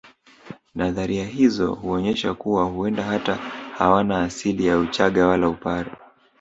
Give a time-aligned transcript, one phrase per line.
[0.75, 3.35] Nadharia hizo huonyesha kuwa huenda hata
[3.77, 5.91] hawana asili ya uchaga wala upare